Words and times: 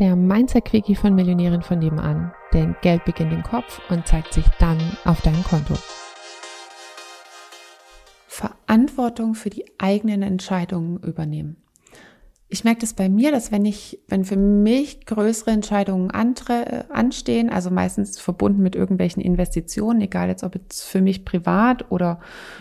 der 0.00 0.16
Mindset-Quickie 0.16 0.96
von 0.96 1.14
Millionären 1.14 1.62
von 1.62 1.78
nebenan. 1.78 2.32
Denn 2.54 2.74
Geld 2.80 3.04
beginnt 3.04 3.32
im 3.32 3.42
Kopf 3.42 3.80
und 3.90 4.06
zeigt 4.08 4.32
sich 4.32 4.46
dann 4.58 4.78
auf 5.04 5.20
deinem 5.20 5.44
Konto. 5.44 5.74
Verantwortung 8.26 9.34
für 9.34 9.50
die 9.50 9.66
eigenen 9.78 10.22
Entscheidungen 10.22 10.98
übernehmen. 11.00 11.56
Ich 12.48 12.64
merke 12.64 12.80
das 12.80 12.94
bei 12.94 13.08
mir, 13.08 13.30
dass 13.30 13.52
wenn 13.52 13.64
ich, 13.64 14.00
wenn 14.08 14.24
für 14.24 14.36
mich 14.36 15.04
größere 15.04 15.50
Entscheidungen 15.50 16.10
andre, 16.10 16.66
äh, 16.66 16.84
anstehen, 16.88 17.50
also 17.50 17.70
meistens 17.70 18.18
verbunden 18.18 18.62
mit 18.62 18.74
irgendwelchen 18.74 19.22
Investitionen, 19.22 20.00
egal 20.00 20.28
jetzt 20.28 20.42
ob 20.42 20.58
es 20.68 20.82
für 20.82 21.00
mich 21.00 21.24
privat 21.24 21.92
oder 21.92 22.18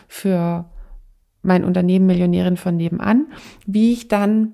für 0.08 0.70
mein 1.42 1.64
Unternehmen 1.64 2.06
Millionärin 2.06 2.58
von 2.58 2.76
nebenan, 2.76 3.32
wie 3.66 3.94
ich 3.94 4.10
dann 4.10 4.54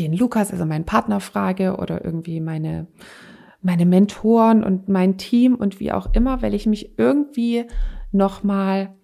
den 0.00 0.12
Lukas, 0.12 0.50
also 0.52 0.64
meinen 0.64 0.84
Partner 0.84 1.20
frage 1.20 1.76
oder 1.76 2.04
irgendwie 2.04 2.40
meine, 2.40 2.86
meine 3.62 3.86
Mentoren 3.86 4.64
und 4.64 4.88
mein 4.88 5.18
Team 5.18 5.54
und 5.54 5.80
wie 5.80 5.92
auch 5.92 6.12
immer, 6.14 6.42
weil 6.42 6.54
ich 6.54 6.66
mich 6.66 6.98
irgendwie 6.98 7.66
nochmal 8.12 8.94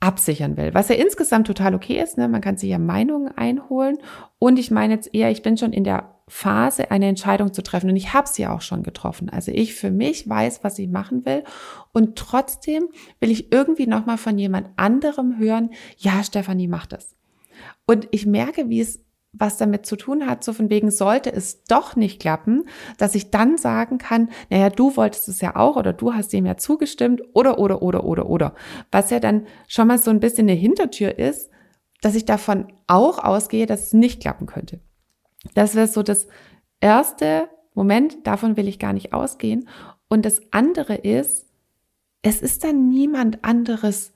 absichern 0.00 0.56
will. 0.56 0.74
Was 0.74 0.88
ja 0.88 0.96
insgesamt 0.96 1.46
total 1.46 1.74
okay 1.74 2.00
ist, 2.00 2.18
ne? 2.18 2.28
man 2.28 2.42
kann 2.42 2.58
sich 2.58 2.70
ja 2.70 2.78
Meinungen 2.78 3.28
einholen. 3.36 3.98
Und 4.38 4.58
ich 4.58 4.70
meine 4.70 4.94
jetzt 4.94 5.14
eher, 5.14 5.30
ich 5.30 5.42
bin 5.42 5.56
schon 5.56 5.72
in 5.72 5.84
der 5.84 6.14
Phase, 6.28 6.90
eine 6.90 7.06
Entscheidung 7.06 7.52
zu 7.52 7.62
treffen. 7.62 7.90
Und 7.90 7.96
ich 7.96 8.12
habe 8.12 8.28
sie 8.28 8.46
auch 8.46 8.60
schon 8.60 8.82
getroffen. 8.82 9.28
Also 9.28 9.50
ich 9.50 9.74
für 9.74 9.90
mich 9.90 10.28
weiß, 10.28 10.62
was 10.62 10.78
ich 10.78 10.88
machen 10.88 11.24
will. 11.24 11.44
Und 11.92 12.16
trotzdem 12.16 12.88
will 13.20 13.30
ich 13.30 13.52
irgendwie 13.52 13.86
nochmal 13.86 14.18
von 14.18 14.38
jemand 14.38 14.68
anderem 14.76 15.38
hören, 15.38 15.70
ja, 15.96 16.22
Stefanie, 16.22 16.68
mach 16.68 16.86
das. 16.86 17.16
Und 17.86 18.08
ich 18.10 18.26
merke, 18.26 18.68
wie 18.68 18.80
es 18.80 19.03
was 19.36 19.56
damit 19.56 19.86
zu 19.86 19.96
tun 19.96 20.26
hat, 20.26 20.44
so 20.44 20.52
von 20.52 20.70
wegen 20.70 20.90
sollte 20.90 21.32
es 21.32 21.64
doch 21.64 21.96
nicht 21.96 22.20
klappen, 22.20 22.64
dass 22.98 23.14
ich 23.14 23.30
dann 23.30 23.58
sagen 23.58 23.98
kann, 23.98 24.28
naja, 24.50 24.70
du 24.70 24.96
wolltest 24.96 25.28
es 25.28 25.40
ja 25.40 25.56
auch 25.56 25.76
oder 25.76 25.92
du 25.92 26.14
hast 26.14 26.32
dem 26.32 26.46
ja 26.46 26.56
zugestimmt 26.56 27.22
oder, 27.32 27.58
oder, 27.58 27.82
oder, 27.82 28.04
oder, 28.04 28.26
oder. 28.28 28.54
Was 28.90 29.10
ja 29.10 29.20
dann 29.20 29.46
schon 29.68 29.88
mal 29.88 29.98
so 29.98 30.10
ein 30.10 30.20
bisschen 30.20 30.48
eine 30.48 30.58
Hintertür 30.58 31.18
ist, 31.18 31.50
dass 32.00 32.14
ich 32.14 32.24
davon 32.24 32.72
auch 32.86 33.18
ausgehe, 33.18 33.66
dass 33.66 33.86
es 33.86 33.92
nicht 33.92 34.20
klappen 34.20 34.46
könnte. 34.46 34.80
Das 35.54 35.74
wäre 35.74 35.86
so 35.86 36.02
das 36.02 36.28
erste 36.80 37.48
Moment, 37.74 38.26
davon 38.26 38.56
will 38.56 38.68
ich 38.68 38.78
gar 38.78 38.92
nicht 38.92 39.12
ausgehen. 39.12 39.68
Und 40.08 40.24
das 40.24 40.40
andere 40.52 40.94
ist, 40.94 41.46
es 42.22 42.40
ist 42.40 42.64
dann 42.64 42.88
niemand 42.88 43.44
anderes 43.44 44.12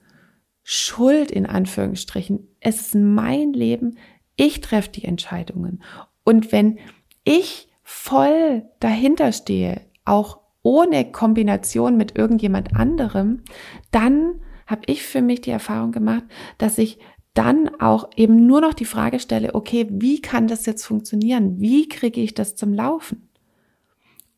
Schuld 0.63 1.31
in 1.31 1.45
Anführungsstrichen. 1.45 2.47
Es 2.59 2.81
ist 2.81 2.95
mein 2.95 3.53
Leben, 3.53 3.97
ich 4.39 4.61
treffe 4.61 4.89
die 4.89 5.03
Entscheidungen. 5.03 5.83
Und 6.23 6.51
wenn 6.51 6.79
ich 7.23 7.67
voll 7.83 8.63
dahinter 8.79 9.31
stehe, 9.31 9.81
auch 10.05 10.39
ohne 10.61 11.11
Kombination 11.11 11.97
mit 11.97 12.17
irgendjemand 12.17 12.75
anderem, 12.75 13.43
dann 13.91 14.41
habe 14.65 14.81
ich 14.85 15.03
für 15.03 15.21
mich 15.21 15.41
die 15.41 15.51
Erfahrung 15.51 15.91
gemacht, 15.91 16.23
dass 16.57 16.77
ich 16.77 16.99
dann 17.33 17.69
auch 17.79 18.09
eben 18.15 18.45
nur 18.45 18.61
noch 18.61 18.73
die 18.73 18.85
Frage 18.85 19.19
stelle, 19.19 19.55
okay, 19.55 19.87
wie 19.89 20.21
kann 20.21 20.47
das 20.47 20.65
jetzt 20.65 20.85
funktionieren? 20.85 21.59
Wie 21.59 21.87
kriege 21.87 22.21
ich 22.21 22.33
das 22.33 22.55
zum 22.55 22.73
Laufen? 22.73 23.29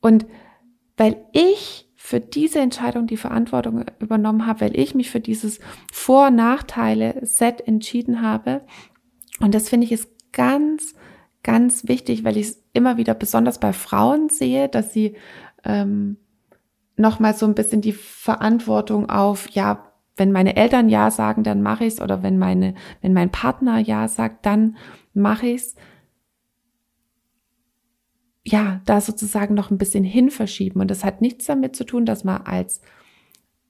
Und 0.02 0.26
weil 0.98 1.24
ich 1.32 1.90
für 1.96 2.20
diese 2.20 2.60
Entscheidung 2.60 3.08
die 3.08 3.18
Verantwortung 3.18 3.86
übernommen 4.00 4.48
habe, 4.48 4.62
weil 4.62 4.80
ich 4.80 4.96
mich 4.96 5.12
für 5.12 5.20
dieses 5.20 5.60
Vor- 5.92 6.32
Nachteile-Set 6.32 7.68
entschieden 7.68 8.22
habe, 8.22 8.62
und 9.42 9.54
das 9.54 9.70
finde 9.70 9.86
ich 9.86 9.92
ist 9.92 10.10
ganz, 10.32 10.96
ganz 11.44 11.88
wichtig, 11.88 12.24
weil 12.24 12.38
ich 12.38 12.48
es 12.48 12.64
immer 12.74 12.98
wieder 12.98 13.14
besonders 13.14 13.60
bei 13.60 13.74
Frauen 13.74 14.30
sehe, 14.30 14.70
dass 14.70 14.94
sie 14.94 15.16
ähm, 15.64 16.18
nochmal 16.96 17.34
so 17.34 17.46
ein 17.46 17.56
bisschen 17.56 17.82
die 17.82 17.94
Verantwortung 17.94 19.10
auf, 19.10 19.50
ja, 19.50 19.92
wenn 20.18 20.32
meine 20.32 20.56
Eltern 20.56 20.90
Ja 20.90 21.10
sagen, 21.10 21.44
dann 21.44 21.62
mache 21.62 21.86
ich 21.86 21.96
es, 21.96 22.02
oder 22.02 22.22
wenn 22.22 22.38
meine, 22.38 22.76
wenn 23.02 23.14
mein 23.14 23.32
Partner 23.32 23.80
Ja 23.80 24.08
sagt, 24.08 24.46
dann 24.46 24.78
mache 25.14 25.48
ich 25.48 25.62
es. 25.62 25.76
Ja, 28.44 28.82
da 28.86 29.02
sozusagen 29.02 29.54
noch 29.54 29.72
ein 29.72 29.78
bisschen 29.78 30.04
hin 30.04 30.32
verschieben. 30.32 30.82
Und 30.82 30.90
das 30.90 31.04
hat 31.04 31.22
nichts 31.22 31.46
damit 31.46 31.76
zu 31.76 31.86
tun, 31.86 32.06
dass 32.06 32.24
man 32.24 32.42
als 32.42 32.82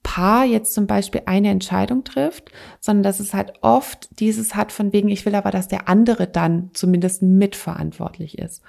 Paar 0.03 0.45
jetzt 0.45 0.73
zum 0.73 0.88
Beispiel 0.88 1.23
eine 1.25 1.50
Entscheidung 1.50 2.03
trifft, 2.03 2.51
sondern 2.79 3.03
dass 3.03 3.19
es 3.19 3.34
halt 3.34 3.53
oft 3.62 4.19
dieses 4.19 4.56
hat 4.56 4.72
von 4.72 4.94
wegen, 4.94 5.09
ich 5.09 5.25
will 5.25 5.35
aber, 5.35 5.51
dass 5.51 5.67
der 5.67 5.88
andere 5.88 6.28
dann 6.28 6.72
zumindest 6.73 7.22
mitverantwortlich 7.22 8.38
ist. 8.38 8.62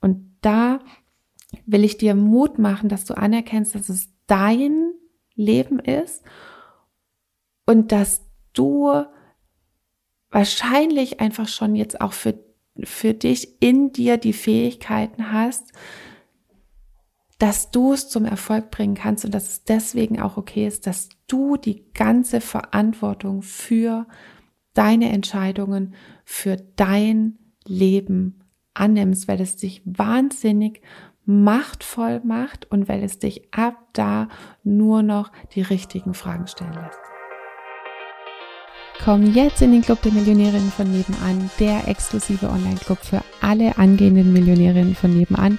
Und 0.00 0.36
da 0.40 0.80
will 1.66 1.84
ich 1.84 1.98
dir 1.98 2.14
Mut 2.14 2.58
machen, 2.58 2.88
dass 2.88 3.04
du 3.04 3.14
anerkennst, 3.14 3.74
dass 3.74 3.88
es 3.88 4.08
dein 4.26 4.92
Leben 5.34 5.78
ist 5.78 6.22
und 7.66 7.92
dass 7.92 8.22
du 8.52 9.04
wahrscheinlich 10.30 11.20
einfach 11.20 11.48
schon 11.48 11.74
jetzt 11.74 12.00
auch 12.00 12.12
für, 12.12 12.38
für 12.82 13.14
dich 13.14 13.62
in 13.62 13.92
dir 13.92 14.16
die 14.16 14.32
Fähigkeiten 14.32 15.32
hast, 15.32 15.72
dass 17.38 17.70
du 17.70 17.92
es 17.92 18.08
zum 18.08 18.24
Erfolg 18.24 18.70
bringen 18.70 18.94
kannst 18.94 19.24
und 19.24 19.32
dass 19.32 19.48
es 19.48 19.64
deswegen 19.64 20.20
auch 20.20 20.36
okay 20.36 20.66
ist, 20.66 20.86
dass 20.86 21.08
du 21.28 21.56
die 21.56 21.84
ganze 21.94 22.40
Verantwortung 22.40 23.42
für 23.42 24.06
deine 24.74 25.10
Entscheidungen, 25.10 25.94
für 26.24 26.56
dein 26.76 27.38
Leben 27.64 28.40
annimmst, 28.74 29.28
weil 29.28 29.40
es 29.40 29.56
dich 29.56 29.82
wahnsinnig 29.84 30.82
machtvoll 31.24 32.20
macht 32.24 32.70
und 32.70 32.88
weil 32.88 33.02
es 33.02 33.18
dich 33.18 33.52
ab 33.52 33.76
da 33.92 34.28
nur 34.64 35.02
noch 35.02 35.30
die 35.54 35.62
richtigen 35.62 36.14
Fragen 36.14 36.46
stellen 36.46 36.72
lässt. 36.72 36.98
Komm 39.04 39.32
jetzt 39.32 39.62
in 39.62 39.70
den 39.70 39.82
Club 39.82 40.02
der 40.02 40.12
Millionärinnen 40.12 40.72
von 40.72 40.90
nebenan, 40.90 41.50
der 41.60 41.86
exklusive 41.86 42.48
Online-Club 42.48 42.98
für 42.98 43.22
alle 43.40 43.78
angehenden 43.78 44.32
Millionärinnen 44.32 44.96
von 44.96 45.16
nebenan 45.16 45.58